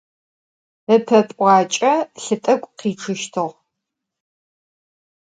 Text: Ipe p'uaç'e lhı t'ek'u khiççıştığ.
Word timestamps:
Ipe 0.95 1.19
p'uaç'e 1.29 1.93
lhı 2.21 2.35
t'ek'u 2.43 2.69
khiççıştığ. 2.79 3.47